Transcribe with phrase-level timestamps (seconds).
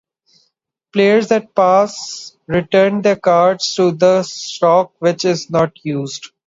[0.93, 6.31] Players that pass return their cards to the stock which is not used.